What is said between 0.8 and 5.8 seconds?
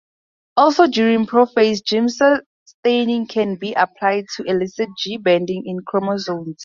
during prophase, giemsa staining can be applied to elicit G-banding